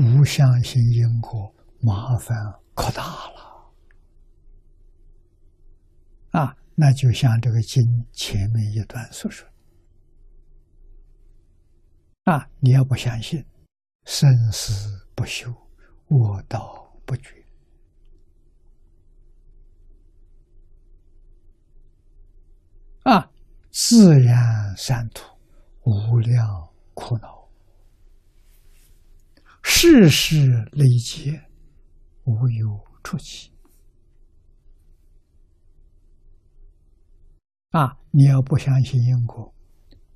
[0.00, 2.34] 不相信因果，麻烦
[2.74, 3.70] 可大了
[6.30, 6.56] 啊！
[6.74, 9.46] 那就像这个经前面一段所说
[12.24, 13.44] 啊，你要不相信，
[14.06, 15.54] 生死不休，
[16.08, 17.44] 恶道不绝
[23.02, 23.30] 啊，
[23.70, 25.22] 自然善途，
[25.82, 27.39] 无量苦恼。
[29.72, 31.42] 世事累劫，
[32.24, 33.50] 无有出期。
[37.70, 37.96] 啊！
[38.10, 39.54] 你要不相信因果，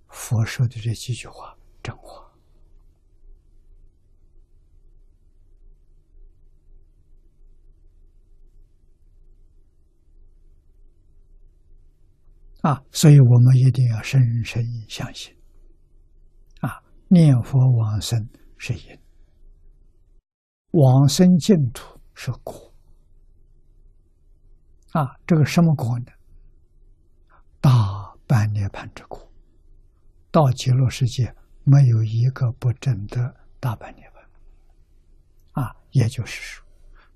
[0.09, 2.31] 佛说的这几句话真话。
[12.63, 12.83] 啊！
[12.91, 15.35] 所以我们一定要深深相信。
[16.61, 16.83] 啊！
[17.09, 19.04] 念佛往生是因。
[20.75, 22.75] 往生净土是果
[24.91, 26.07] 啊，这个什么果呢？
[27.61, 27.71] 大
[28.27, 29.31] 半涅盘之果。
[30.33, 36.67] 到极乐世界没有一个不证得大半涅盘啊，也就是说，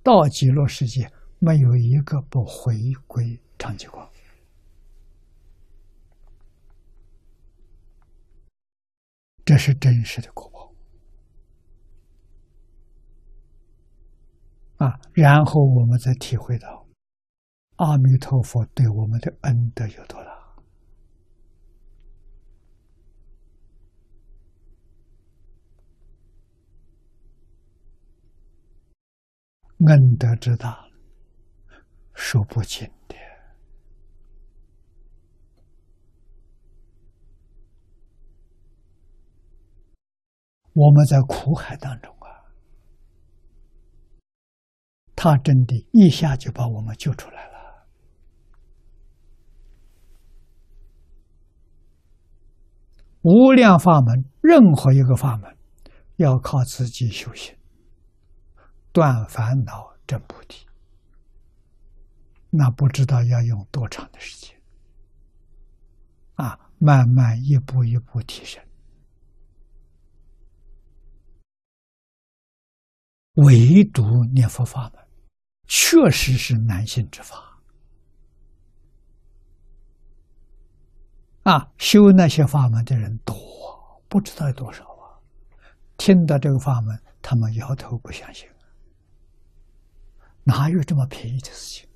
[0.05, 2.77] 到极乐世界没有一个不回
[3.09, 4.09] 归常寂光，
[9.45, 10.58] 这是真实的果报。
[15.21, 16.87] 然后我们再体会到，
[17.75, 20.31] 阿弥陀佛对我们的恩德有多大，
[29.89, 30.89] 恩德之大，
[32.15, 33.17] 说不尽的。
[40.75, 42.18] 我们在苦海当中。
[45.21, 47.89] 他真的一下就把我们救出来了。
[53.23, 55.57] 无量法门，任何一个法门，
[56.19, 57.53] 要靠自己修行，
[58.93, 60.65] 断烦恼、证菩提，
[62.51, 64.57] 那不知道要用多长的时间。
[66.35, 68.65] 啊，慢慢一步一步提升，
[73.35, 75.08] 唯独念佛法门。
[75.69, 77.61] 确实是难信之法
[81.43, 81.71] 啊！
[81.79, 83.37] 修那些法门的人多，
[84.09, 85.21] 不知道有多少啊！
[85.97, 88.49] 听到这个法门，他们摇头不相信，
[90.45, 91.89] 哪有这么便宜的事情？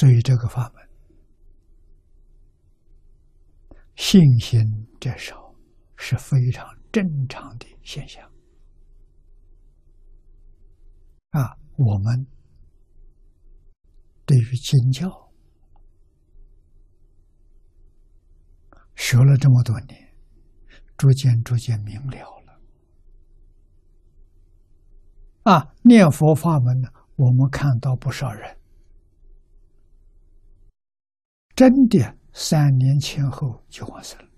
[0.00, 0.88] 所以，这个法门
[3.96, 4.58] 信心
[4.98, 5.54] 减少
[5.94, 8.26] 是非常正常的现象。
[11.32, 12.26] 啊，我们
[14.24, 15.06] 对于经教
[18.96, 20.14] 学了这么多年，
[20.96, 22.58] 逐渐逐渐明了了。
[25.42, 28.59] 啊，念佛法门呢，我们看到不少人。
[31.60, 34.28] 真的，三年前后就往生了，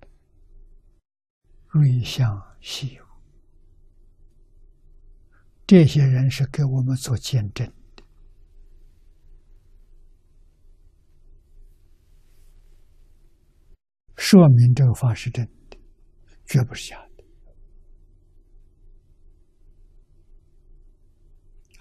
[1.68, 2.28] 瑞相
[2.60, 3.06] 西游。
[5.64, 8.02] 这些人是给我们做见证的，
[14.16, 15.78] 说明这个法是真的，
[16.44, 17.24] 绝不是假的。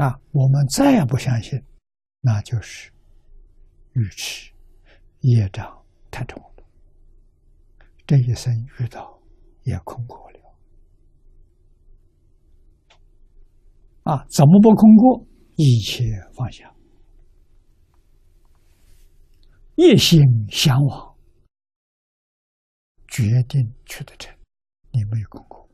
[0.06, 1.60] 啊，我们再也不相信，
[2.20, 2.92] 那就是
[3.94, 4.52] 愚痴。
[5.22, 6.64] 业障太重了，
[8.06, 9.20] 这一生遇到
[9.64, 10.40] 也空过了
[14.04, 14.26] 啊！
[14.30, 15.26] 怎么不空过？
[15.58, 16.04] 一切
[16.34, 16.74] 放下，
[19.76, 20.20] 一心
[20.50, 21.16] 向往，
[23.08, 24.36] 决定去得成。
[24.92, 25.70] 你没有空过